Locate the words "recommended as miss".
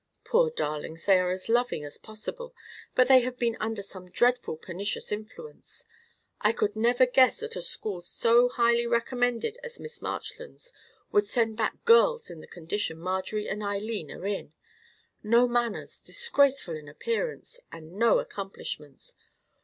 8.87-10.01